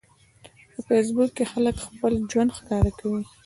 په 0.71 0.79
فېسبوک 0.87 1.29
کې 1.37 1.45
خلک 1.51 1.75
خپل 1.85 2.13
ژوند 2.31 2.51
ښکاره 2.57 2.91
کوي. 2.99 3.23